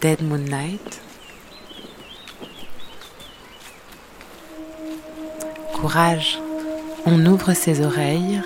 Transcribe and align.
Dead 0.00 0.22
Moonlight. 0.22 1.02
Courage, 5.74 6.38
on 7.04 7.26
ouvre 7.26 7.52
ses 7.52 7.84
oreilles, 7.84 8.40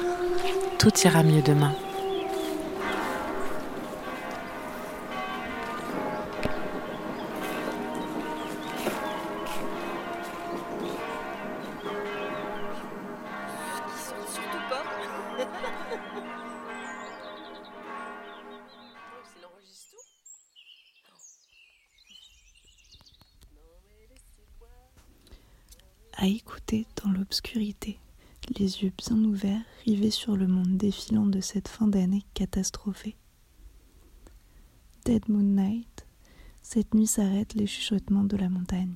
tout 0.79 0.91
ira 1.05 1.23
mieux 1.23 1.43
demain. 1.43 1.77
Cette 31.45 31.69
fin 31.69 31.87
d'année 31.87 32.25
catastrophée. 32.33 33.17
Dead 35.05 35.29
Moon 35.29 35.43
Night, 35.43 36.07
cette 36.63 36.95
nuit 36.95 37.07
s'arrêtent 37.07 37.55
les 37.55 37.67
chuchotements 37.67 38.25
de 38.25 38.37
la 38.37 38.49
montagne. 38.49 38.95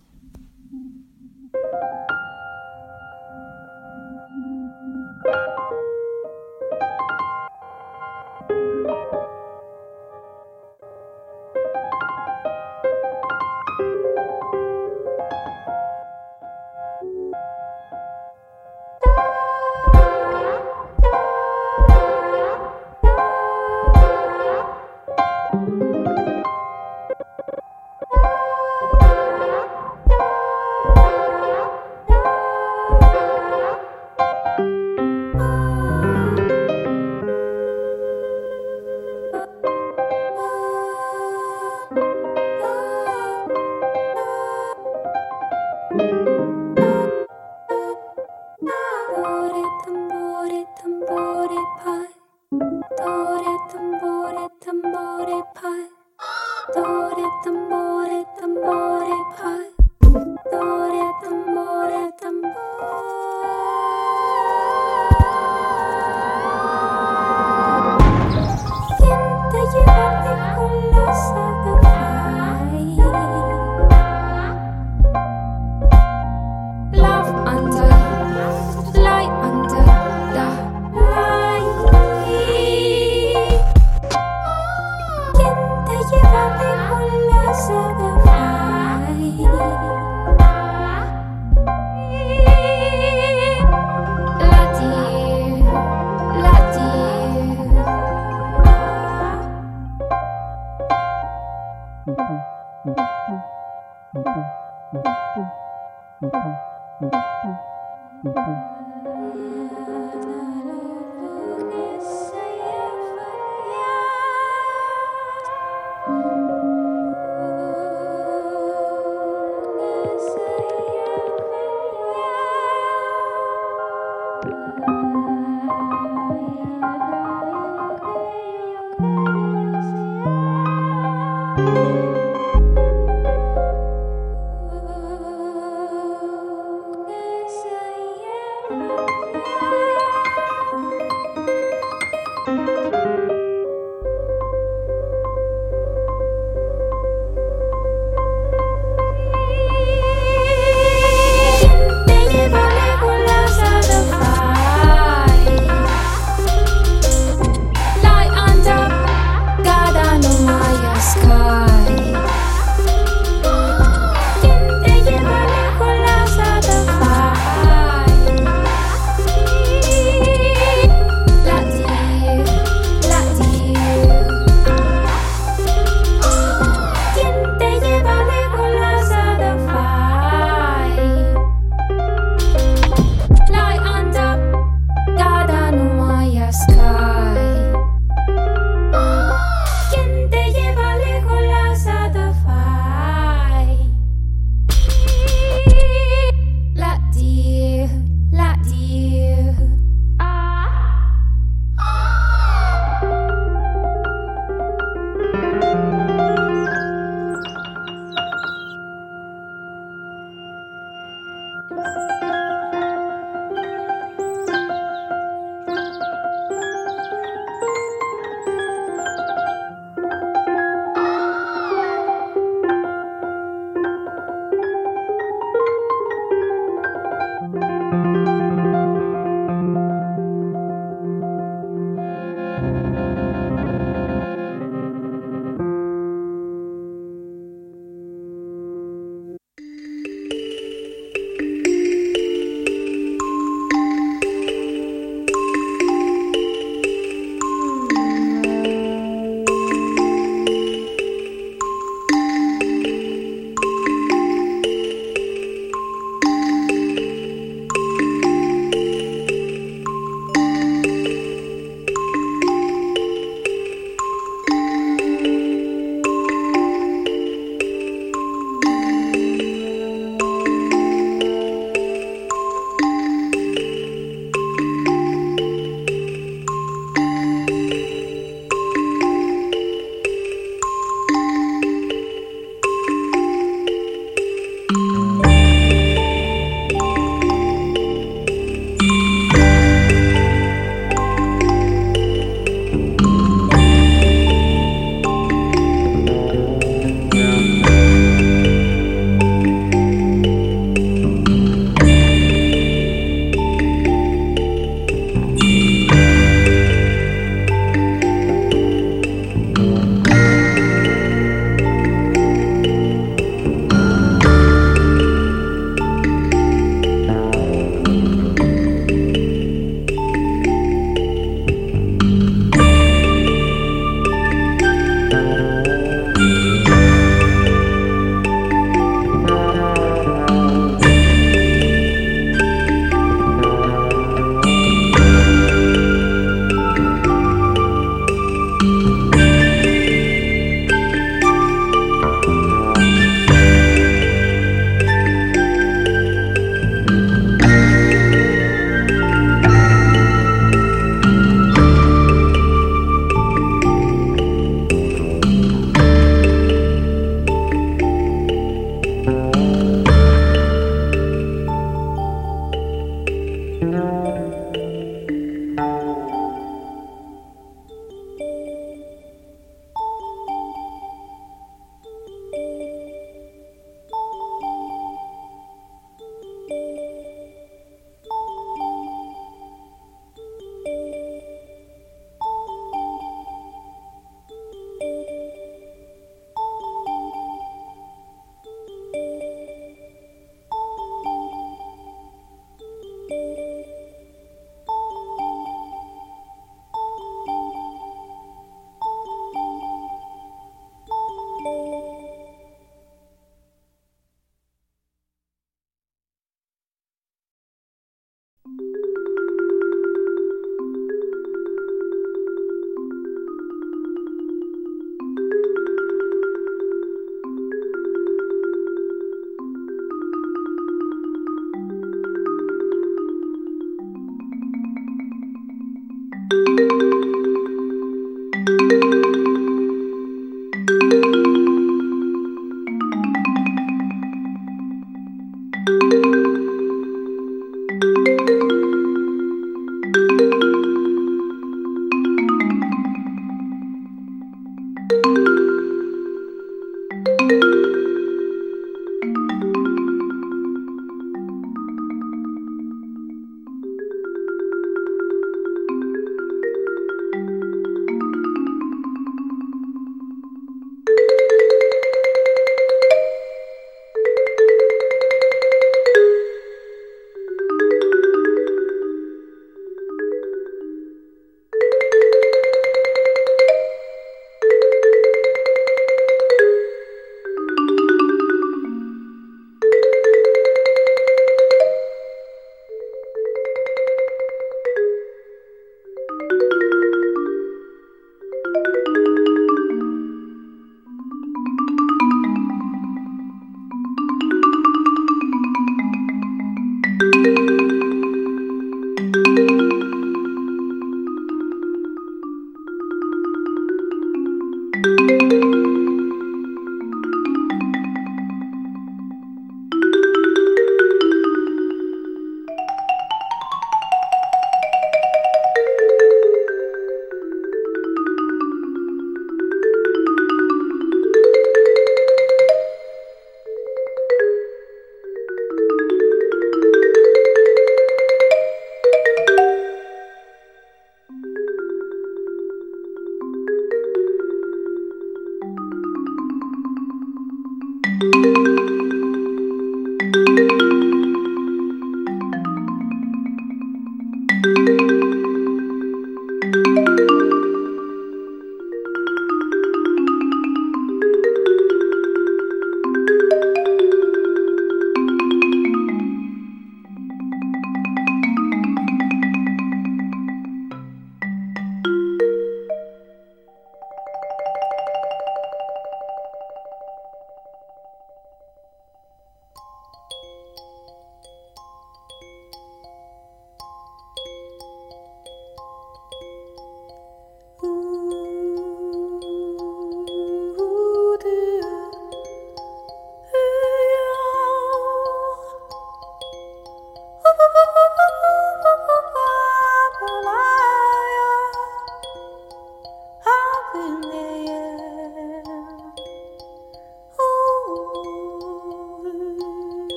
Música 211.70 212.17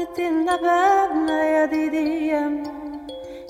هتتنا 0.00 0.56
بابنا 0.56 1.44
يا 1.44 1.64
ديدي 1.66 2.28
يا 2.28 2.62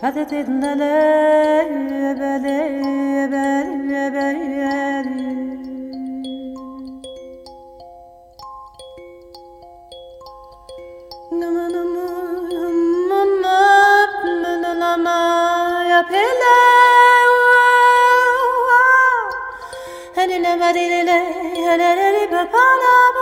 هتتنا 0.02 0.74
لا 0.74 1.62
بلا 2.14 2.48
بلا 3.26 4.08
بلا 4.08 4.52
Hello. 22.54 23.21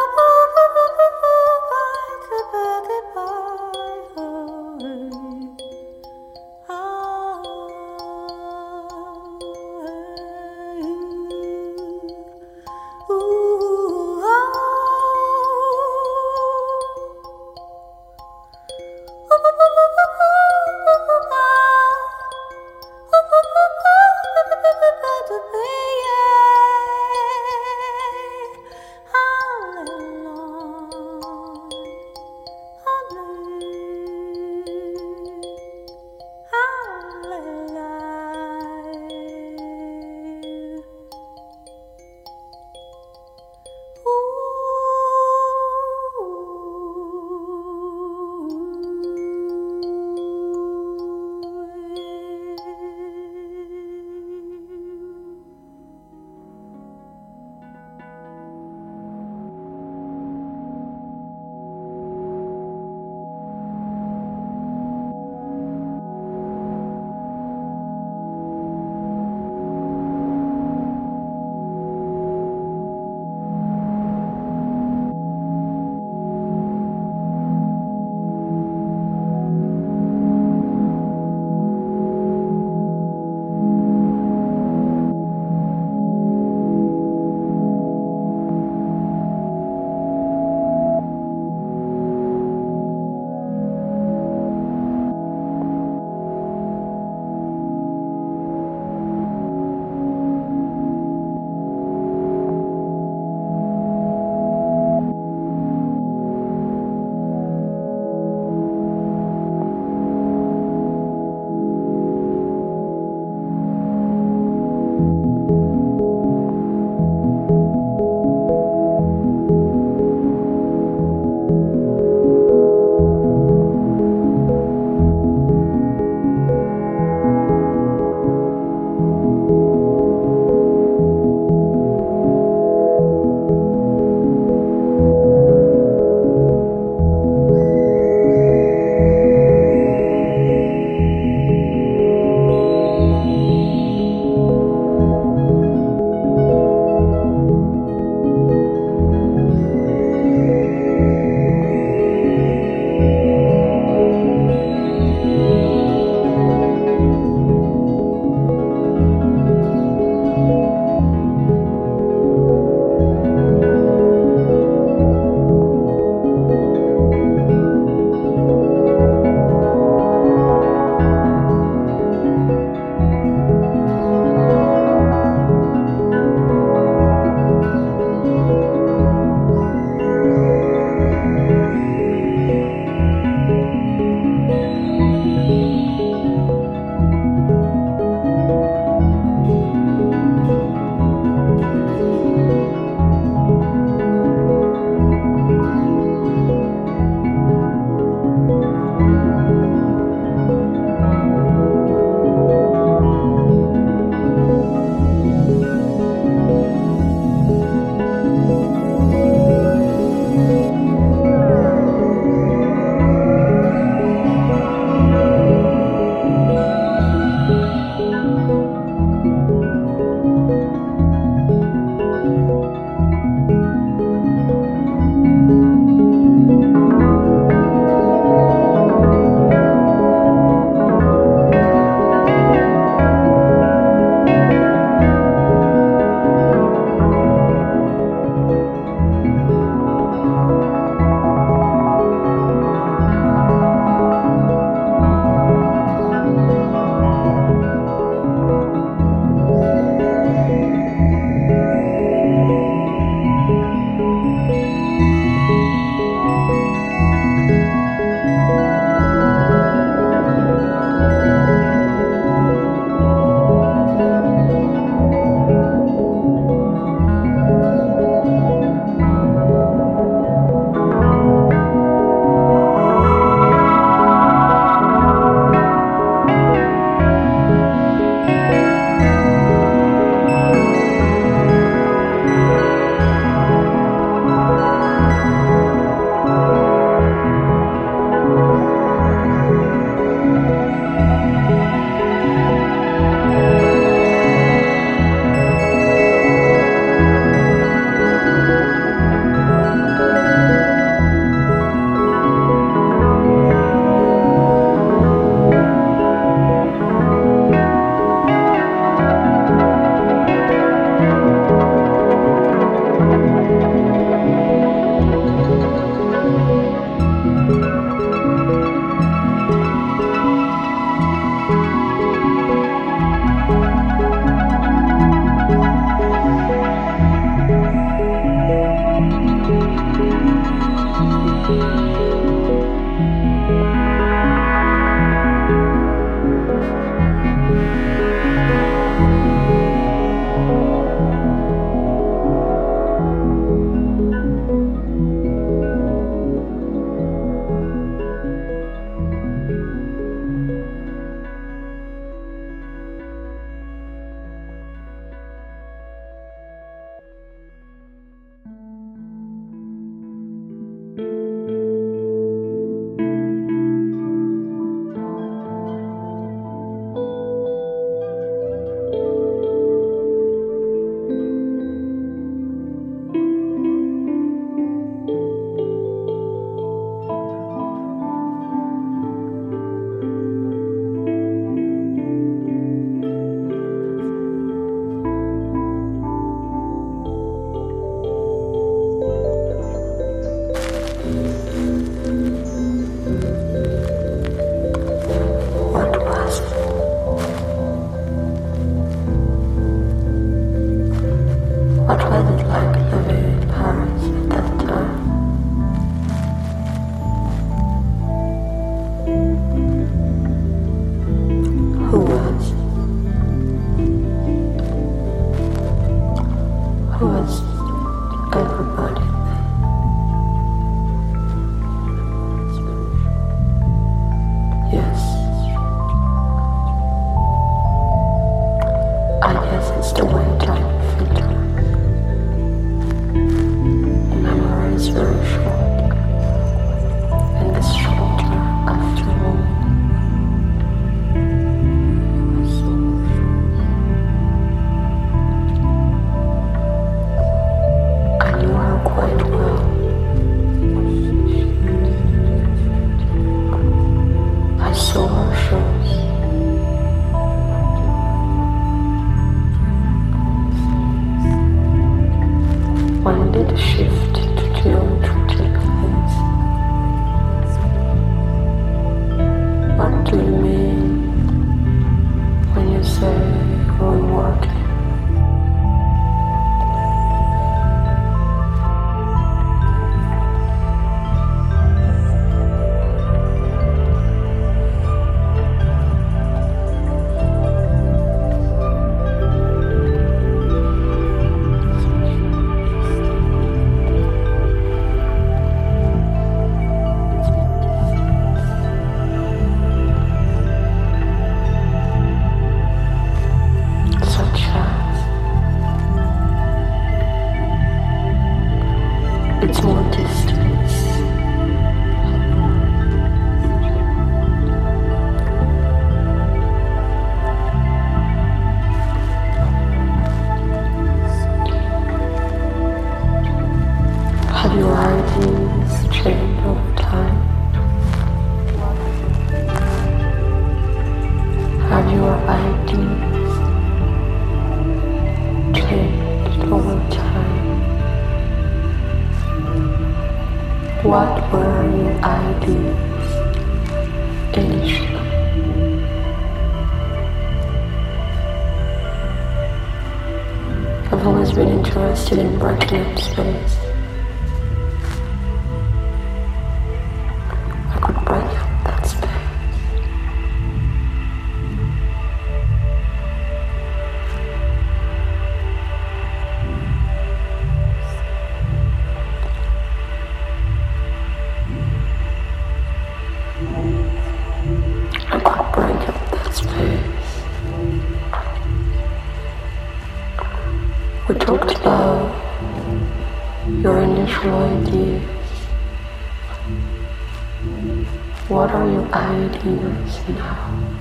What 588.28 588.50
are 588.50 588.70
your 588.70 588.86
ideas 588.94 590.08
now? 590.08 590.76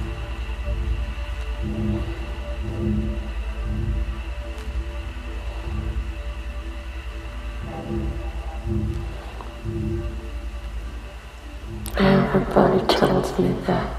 Everybody 11.97 12.85
tells 12.87 13.39
me 13.39 13.53
that 13.65 13.98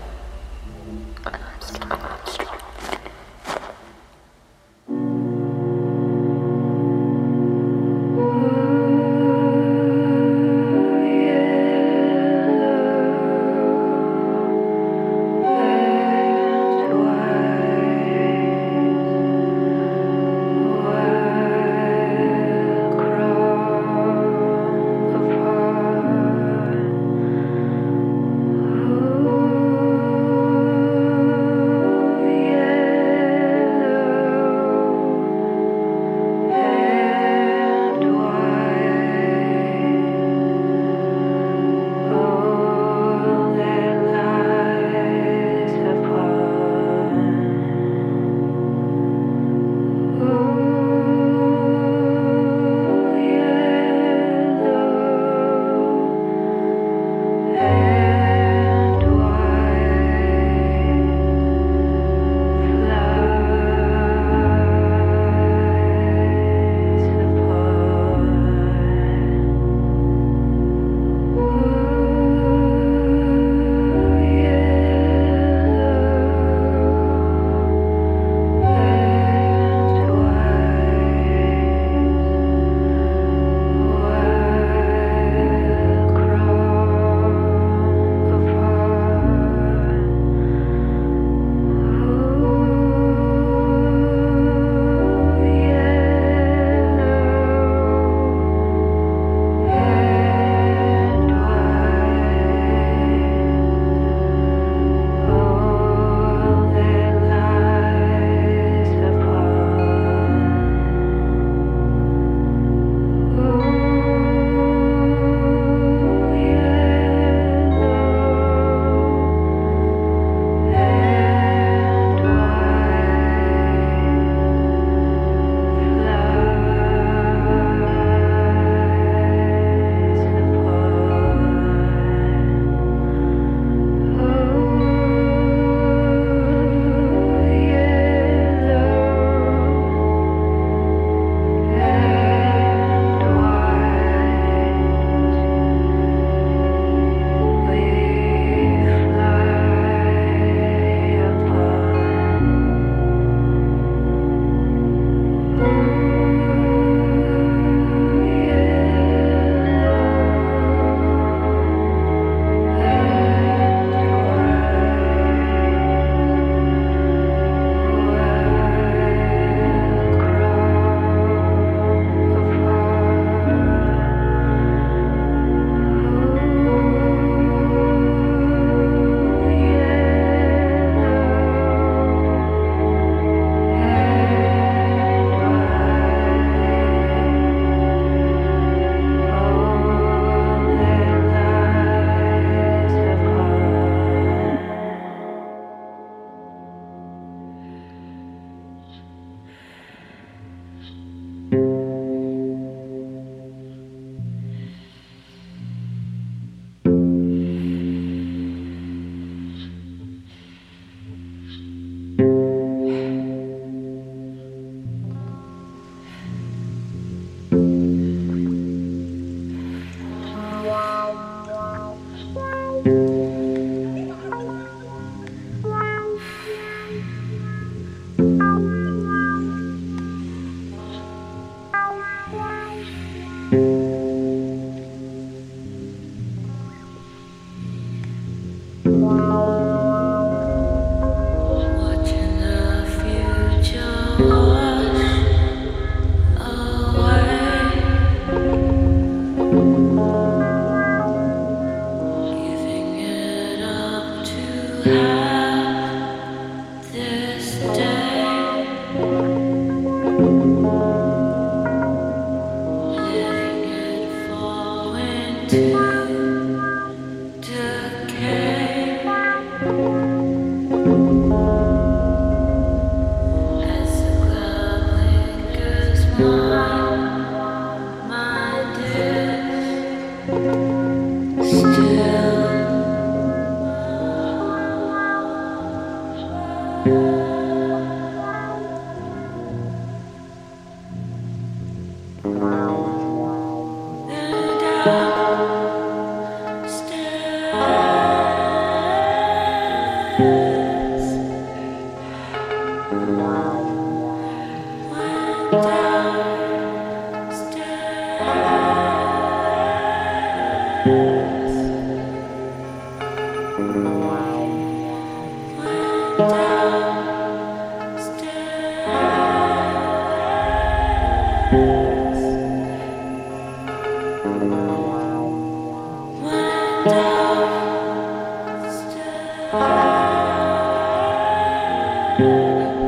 Música 332.20 332.79